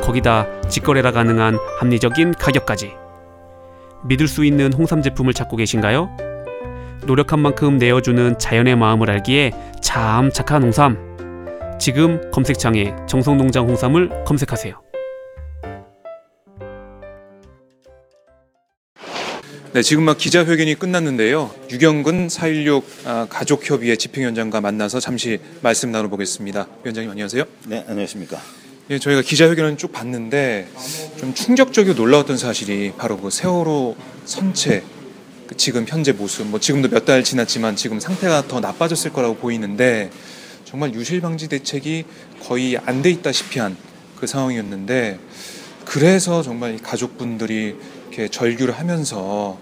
거기다 0.03 0.47
직거래라 0.69 1.11
가능한 1.11 1.57
합리적인 1.79 2.35
가격까지 2.35 2.93
믿을 4.05 4.29
수 4.29 4.45
있는 4.45 4.71
홍삼 4.71 5.01
제품을 5.01 5.33
찾고 5.33 5.57
계신가요? 5.57 6.15
노력한 7.07 7.39
만큼 7.39 7.79
내어주는 7.79 8.39
자연의 8.39 8.77
마음을 8.77 9.09
알기에 9.09 9.53
참 9.81 10.31
착한 10.31 10.63
홍삼. 10.63 11.10
지금 11.81 12.31
검색창에 12.31 12.95
정성농장 13.09 13.67
홍삼을 13.67 14.25
검색하세요. 14.25 14.81
네, 19.73 19.83
지금 19.83 20.03
막 20.03 20.19
기자회견이 20.19 20.75
끝났는데요. 20.75 21.55
유경근 21.71 22.27
4.16 22.27 22.83
아, 23.07 23.27
가족협의회 23.31 23.97
집행위원장과 23.97 24.61
만나서 24.61 24.99
잠시 25.01 25.39
말씀 25.63 25.93
나눠보겠습니다. 25.93 26.67
위원장님 26.85 27.11
안녕하세요. 27.11 27.45
네, 27.69 27.85
안녕하십니까. 27.89 28.39
예, 28.91 28.99
저희가 28.99 29.23
기자회견을 29.23 29.77
쭉 29.77 29.93
봤는데 29.93 30.69
좀 31.19 31.33
충격적이고 31.33 31.95
놀라웠던 31.95 32.37
사실이 32.37 32.93
바로 32.99 33.17
그 33.17 33.31
세월호 33.31 33.97
선체 34.25 34.83
그 35.47 35.57
지금 35.57 35.87
현재 35.89 36.13
모습 36.13 36.49
뭐 36.49 36.59
지금도 36.59 36.89
몇 36.89 37.05
달 37.05 37.23
지났지만 37.23 37.77
지금 37.77 38.01
상태가 38.01 38.49
더 38.49 38.59
나빠졌을 38.61 39.13
거라고 39.13 39.37
보이는데 39.37 40.11
정말 40.71 40.95
유실 40.95 41.21
방지 41.21 41.49
대책이 41.49 42.05
거의 42.43 42.77
안 42.79 43.03
돼 43.03 43.11
있다시피 43.11 43.59
한 43.59 43.77
그 44.21 44.27
상황이었는데 44.27 45.19
그래서 45.87 46.43
정말 46.43 46.75
이 46.75 46.79
가족분들이 46.79 47.75
이렇게 48.09 48.29
절규를 48.29 48.75
하면서 48.79 49.59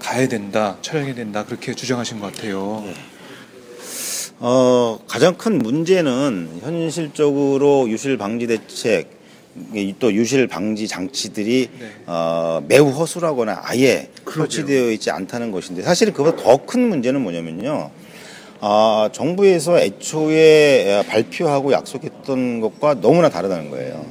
가야 0.00 0.28
된다, 0.28 0.76
처형해야 0.82 1.14
된다 1.14 1.46
그렇게 1.46 1.72
주장하신 1.72 2.20
것 2.20 2.30
같아요. 2.34 2.84
어, 4.38 4.98
가장 5.06 5.34
큰 5.38 5.58
문제는 5.60 6.58
현실적으로 6.60 7.88
유실 7.88 8.18
방지 8.18 8.46
대책 8.46 9.08
이또 9.74 10.12
유실 10.12 10.46
방지 10.46 10.86
장치들이 10.86 11.70
어, 12.06 12.62
매우 12.68 12.90
허술하거나 12.90 13.62
아예 13.64 14.10
설치되어 14.30 14.90
있지 14.92 15.10
않다는 15.10 15.52
것인데 15.52 15.80
사실 15.82 16.12
그보다 16.12 16.36
더 16.36 16.58
큰 16.66 16.86
문제는 16.90 17.22
뭐냐면요. 17.22 17.90
아, 18.64 19.08
정부에서 19.10 19.76
애초에 19.80 21.02
발표하고 21.08 21.72
약속했던 21.72 22.60
것과 22.60 23.00
너무나 23.00 23.28
다르다는 23.28 23.70
거예요. 23.70 24.06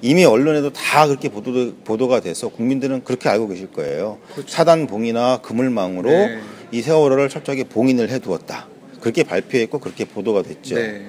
이미 0.00 0.24
언론에도 0.24 0.72
다 0.72 1.08
그렇게 1.08 1.28
보도, 1.28 1.74
보도가 1.84 2.20
돼서 2.20 2.48
국민들은 2.48 3.02
그렇게 3.02 3.28
알고 3.28 3.48
계실 3.48 3.72
거예요. 3.72 4.18
차단 4.46 4.86
봉이나 4.86 5.38
그물망으로 5.42 6.08
네. 6.08 6.38
이 6.70 6.82
세월호를 6.82 7.28
철저하게 7.28 7.64
봉인을 7.64 8.10
해두었다. 8.10 8.68
그렇게 9.00 9.24
발표했고 9.24 9.80
그렇게 9.80 10.04
보도가 10.04 10.42
됐죠. 10.42 10.76
네. 10.76 11.06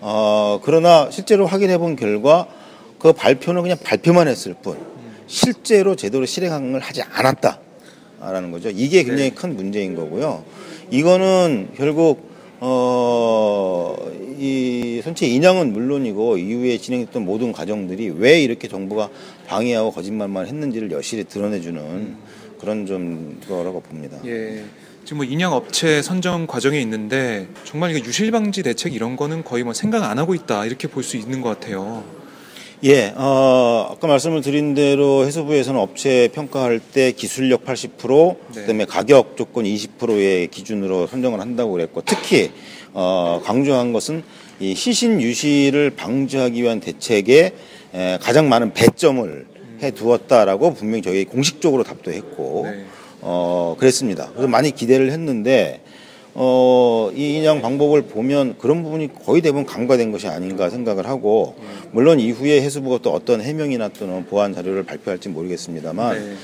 어, 0.00 0.58
그러나 0.64 1.08
실제로 1.12 1.46
확인해 1.46 1.78
본 1.78 1.94
결과 1.94 2.48
그 2.98 3.12
발표는 3.12 3.62
그냥 3.62 3.78
발표만 3.82 4.26
했을 4.26 4.54
뿐 4.60 4.76
실제로 5.28 5.94
제대로 5.94 6.26
실행을 6.26 6.80
하지 6.80 7.00
않았다라는 7.02 8.50
거죠. 8.50 8.70
이게 8.70 9.04
굉장히 9.04 9.30
큰 9.30 9.54
문제인 9.54 9.94
거고요. 9.94 10.42
이거는 10.98 11.70
결국 11.76 12.30
어, 12.60 13.96
이 14.38 15.00
선체 15.02 15.26
인양은 15.26 15.72
물론이고 15.72 16.38
이후에 16.38 16.78
진행했던 16.78 17.24
모든 17.24 17.50
과정들이 17.52 18.10
왜 18.16 18.40
이렇게 18.40 18.68
정부가 18.68 19.10
방해하고 19.48 19.90
거짓말만 19.90 20.46
했는지를 20.46 20.92
여실히 20.92 21.24
드러내주는 21.24 22.16
그런 22.60 22.86
좀 22.86 23.40
거라고 23.48 23.80
봅니다. 23.80 24.18
예. 24.24 24.64
지금 25.04 25.18
뭐 25.18 25.26
인양 25.26 25.52
업체 25.52 26.00
선정 26.00 26.46
과정에 26.46 26.80
있는데 26.80 27.48
정말 27.64 27.94
이거 27.94 28.06
유실 28.06 28.30
방지 28.30 28.62
대책 28.62 28.94
이런 28.94 29.16
거는 29.16 29.42
거의 29.42 29.64
뭐 29.64 29.74
생각 29.74 30.04
안 30.04 30.18
하고 30.18 30.34
있다 30.34 30.64
이렇게 30.64 30.86
볼 30.88 31.02
수 31.02 31.16
있는 31.16 31.42
것 31.42 31.48
같아요. 31.60 32.04
예, 32.82 33.14
어, 33.16 33.88
아까 33.92 34.06
말씀을 34.06 34.40
드린 34.42 34.74
대로 34.74 35.24
해수부에서는 35.24 35.80
업체 35.80 36.28
평가할 36.34 36.80
때 36.80 37.12
기술력 37.12 37.64
80%, 37.64 38.36
네. 38.54 38.60
그다음에 38.62 38.84
가격 38.84 39.36
조건 39.36 39.64
20%의 39.64 40.48
기준으로 40.48 41.06
선정을 41.06 41.40
한다고 41.40 41.72
그랬고 41.72 42.02
특히 42.04 42.50
어, 42.92 43.40
강조한 43.44 43.92
것은 43.92 44.22
이 44.60 44.74
시신 44.74 45.20
유실을 45.20 45.90
방지하기 45.90 46.62
위한 46.62 46.80
대책에 46.80 47.54
에, 47.94 48.18
가장 48.20 48.48
많은 48.48 48.72
배점을 48.74 49.46
해 49.82 49.90
두었다라고 49.90 50.74
분명히 50.74 51.02
저희 51.02 51.24
공식적으로 51.24 51.84
답도 51.84 52.12
했고 52.12 52.66
네. 52.66 52.84
어, 53.20 53.76
그랬습니다. 53.78 54.30
그래서 54.32 54.48
많이 54.48 54.72
기대를 54.72 55.10
했는데 55.10 55.80
어, 56.36 57.10
이 57.14 57.36
인양 57.36 57.62
방법을 57.62 58.02
보면 58.02 58.56
그런 58.58 58.82
부분이 58.82 59.14
거의 59.24 59.40
대부분 59.40 59.64
간과된 59.64 60.10
것이 60.10 60.26
아닌가 60.26 60.68
생각을 60.68 61.06
하고 61.06 61.54
물론 61.92 62.18
이후에 62.18 62.60
해수부가 62.60 62.98
또 63.02 63.12
어떤 63.12 63.40
해명이나 63.40 63.88
또는 63.88 64.26
보완 64.26 64.52
자료를 64.52 64.82
발표할지 64.82 65.28
모르겠습니다만 65.28 66.18
네. 66.18 66.34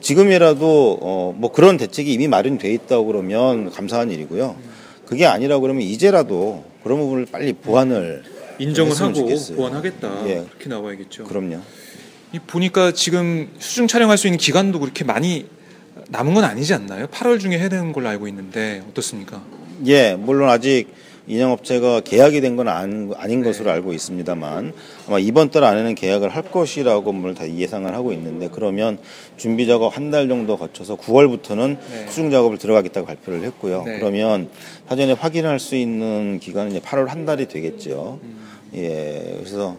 지금이라도 0.00 0.98
어, 1.00 1.34
뭐 1.36 1.50
그런 1.50 1.76
대책이 1.78 2.12
이미 2.12 2.28
마련돼 2.28 2.72
있다고 2.72 3.06
그러면 3.06 3.70
감사한 3.70 4.10
일이고요. 4.10 4.56
그게 5.06 5.26
아니라 5.26 5.58
그러면 5.58 5.82
이제라도 5.82 6.64
그런 6.84 6.98
부분을 6.98 7.26
빨리 7.26 7.52
보완을 7.52 8.22
인정을 8.58 8.94
하고 8.94 9.12
좋겠어요. 9.12 9.56
보완하겠다 9.56 10.28
예. 10.28 10.44
그렇게 10.48 10.68
나와야겠죠. 10.68 11.24
그럼요. 11.24 11.60
이 12.32 12.38
보니까 12.38 12.92
지금 12.92 13.48
수중 13.58 13.88
촬영할 13.88 14.16
수 14.18 14.28
있는 14.28 14.38
기간도 14.38 14.78
그렇게 14.78 15.02
많이 15.02 15.46
남은 16.10 16.34
건 16.34 16.44
아니지 16.44 16.74
않나요? 16.74 17.06
8월 17.06 17.38
중에 17.40 17.58
해야 17.58 17.68
되는 17.68 17.92
걸로 17.92 18.08
알고 18.08 18.26
있는데 18.28 18.82
어떻습니까? 18.90 19.42
예, 19.86 20.16
물론 20.18 20.48
아직 20.48 20.88
인양업체가 21.28 22.00
계약이 22.00 22.40
된 22.40 22.56
건 22.56 22.66
아닌 22.68 23.42
것으로 23.44 23.70
알고 23.70 23.92
있습니다만 23.92 24.72
아마 25.06 25.18
이번 25.20 25.50
달 25.50 25.62
안에는 25.62 25.94
계약을 25.94 26.30
할 26.30 26.42
것이라고 26.42 27.12
뭘다 27.12 27.48
예상을 27.54 27.94
하고 27.94 28.12
있는데 28.12 28.48
그러면 28.50 28.98
준비 29.36 29.66
작업 29.68 29.96
한 29.96 30.10
달 30.10 30.26
정도 30.28 30.56
거쳐서 30.58 30.96
9월부터는 30.96 31.76
네. 31.92 32.06
수중 32.08 32.32
작업을 32.32 32.58
들어가겠다고 32.58 33.06
발표를 33.06 33.44
했고요. 33.44 33.84
네. 33.86 33.98
그러면 34.00 34.48
사전에 34.88 35.12
확인할 35.12 35.60
수 35.60 35.76
있는 35.76 36.40
기간은 36.40 36.72
이제 36.72 36.80
8월 36.80 37.06
한 37.06 37.24
달이 37.24 37.46
되겠죠. 37.46 38.18
예, 38.74 39.34
그래서 39.38 39.76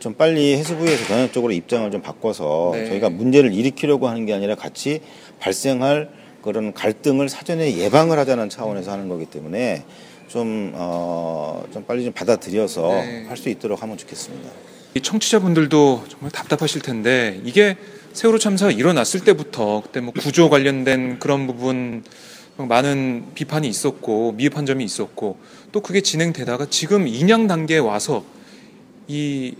좀 0.00 0.14
빨리 0.14 0.54
해수부에서 0.56 1.06
전향적으로 1.06 1.52
입장을 1.52 1.90
좀 1.90 2.02
바꿔서 2.02 2.72
네. 2.74 2.86
저희가 2.88 3.08
문제를 3.08 3.54
일으키려고 3.54 4.08
하는 4.08 4.26
게 4.26 4.34
아니라 4.34 4.54
같이 4.54 5.00
발생할 5.40 6.10
그런 6.42 6.72
갈등을 6.74 7.28
사전에 7.28 7.76
예방을 7.76 8.18
하자는 8.18 8.50
차원에서 8.50 8.92
하는 8.92 9.08
거기 9.08 9.26
때문에 9.26 9.84
좀, 10.28 10.72
어, 10.74 11.64
좀 11.72 11.84
빨리 11.84 12.04
좀 12.04 12.12
받아들여서 12.12 12.88
네. 12.88 13.24
할 13.28 13.36
수 13.36 13.48
있도록 13.48 13.82
하면 13.82 13.96
좋겠습니다. 13.96 14.50
이 14.94 15.00
청취자분들도 15.00 16.04
정말 16.08 16.30
답답하실 16.30 16.82
텐데 16.82 17.40
이게 17.44 17.76
세월호 18.12 18.38
참사가 18.38 18.70
일어났을 18.70 19.20
때부터 19.20 19.82
그때 19.82 20.00
뭐 20.00 20.12
구조 20.12 20.48
관련된 20.48 21.18
그런 21.18 21.46
부분 21.46 22.04
많은 22.56 23.24
비판이 23.34 23.66
있었고 23.68 24.32
미흡한 24.32 24.66
점이 24.66 24.84
있었고 24.84 25.38
또 25.72 25.80
그게 25.80 26.00
진행되다가 26.00 26.66
지금 26.70 27.08
인양 27.08 27.48
단계에 27.48 27.78
와서 27.78 28.24
이 29.08 29.54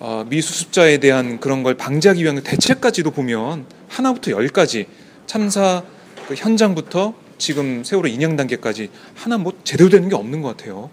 어, 0.00 0.24
미수습자에 0.28 0.98
대한 0.98 1.40
그런 1.40 1.62
걸 1.62 1.74
방지하기 1.74 2.22
위한 2.22 2.40
대책까지도 2.42 3.10
보면 3.10 3.66
하나부터 3.88 4.30
열까지 4.30 4.86
참사 5.26 5.82
그 6.28 6.34
현장부터 6.34 7.14
지금 7.38 7.82
세월호 7.84 8.08
인양 8.08 8.36
단계까지 8.36 8.90
하나 9.14 9.38
뭐 9.38 9.52
제대로 9.64 9.90
되는 9.90 10.08
게 10.08 10.14
없는 10.14 10.42
것 10.42 10.56
같아요. 10.56 10.90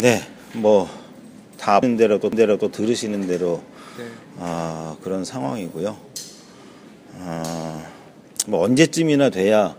네, 0.00 0.22
뭐, 0.52 0.88
다 1.58 1.76
아는 1.76 1.96
대로 1.96 2.18
또, 2.18 2.30
대로 2.30 2.58
또 2.58 2.70
들으시는 2.70 3.26
대로 3.26 3.62
네. 3.96 4.04
아, 4.38 4.96
그런 5.02 5.24
상황이고요. 5.24 5.96
아, 7.20 7.86
뭐 8.48 8.64
언제쯤이나 8.64 9.30
돼야 9.30 9.76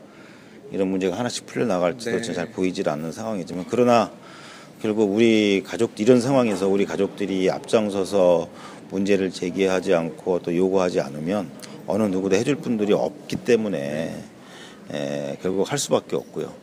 이런 0.72 0.88
문제가 0.88 1.18
하나씩 1.18 1.46
풀려 1.46 1.66
나갈지도 1.66 2.22
네. 2.22 2.34
잘 2.34 2.52
보이질 2.52 2.90
않는 2.90 3.12
상황이지만 3.12 3.66
그러나 3.70 4.12
결국 4.82 5.14
우리 5.14 5.64
가족 5.66 6.00
이런 6.00 6.22
상황에서 6.22 6.68
우리 6.68 6.86
가족들이 6.86 7.50
앞장서서 7.50 8.50
문제를 8.92 9.32
제기하지 9.32 9.94
않고 9.94 10.40
또 10.40 10.56
요구하지 10.56 11.02
않으면 11.02 11.50
어느 11.88 12.04
누구도 12.04 12.36
해줄 12.36 12.56
분들이 12.56 12.94
없기 12.94 13.38
때문에 13.38 14.24
에, 14.94 15.38
결국 15.42 15.72
할 15.72 15.80
수밖에 15.80 16.16
없고요. 16.16 16.54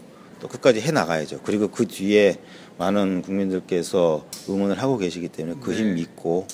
또 0.41 0.49
끝까지 0.49 0.81
해 0.81 0.91
나가야죠. 0.91 1.41
그리고 1.45 1.69
그 1.69 1.87
뒤에 1.87 2.37
많은 2.79 3.23
국민들께서 3.23 4.27
응원을 4.49 4.81
하고 4.81 4.99
계시기 4.99 5.29
때문에 5.29 5.61
그힘 5.61 5.89
네. 5.89 5.93
믿고 5.95 6.47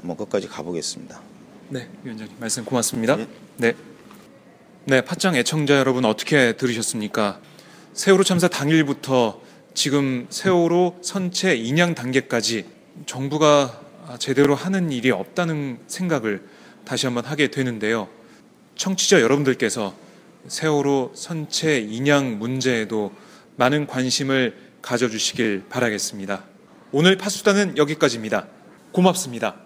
한번 0.00 0.16
끝까지 0.16 0.48
가보겠습니다. 0.48 1.20
네, 1.68 1.88
위원장님 2.04 2.36
말씀 2.38 2.64
고맙습니다. 2.64 3.16
네. 3.56 3.74
네, 4.84 5.00
팟짱 5.00 5.34
애청자 5.36 5.78
여러분 5.78 6.04
어떻게 6.04 6.56
들으셨습니까? 6.56 7.40
세월호 7.92 8.22
참사 8.24 8.46
당일부터 8.48 9.40
지금 9.76 10.26
세월호 10.30 11.00
선체 11.02 11.54
인양 11.54 11.94
단계까지 11.94 12.64
정부가 13.04 13.78
제대로 14.18 14.54
하는 14.54 14.90
일이 14.90 15.10
없다는 15.10 15.80
생각을 15.86 16.48
다시 16.86 17.04
한번 17.04 17.26
하게 17.26 17.48
되는데요. 17.48 18.08
청취자 18.74 19.20
여러분들께서 19.20 19.94
세월호 20.48 21.12
선체 21.14 21.78
인양 21.78 22.38
문제에도 22.38 23.12
많은 23.56 23.86
관심을 23.86 24.56
가져주시길 24.80 25.64
바라겠습니다. 25.68 26.44
오늘 26.92 27.18
파수단은 27.18 27.76
여기까지입니다. 27.76 28.46
고맙습니다. 28.92 29.56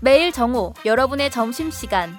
매일 0.00 0.32
정오 0.32 0.72
여러분의 0.86 1.30
점심시간 1.30 2.18